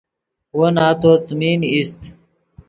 وو 0.57 0.67
نتو 0.75 1.11
څیمین 1.25 1.59
ایست 1.71 2.01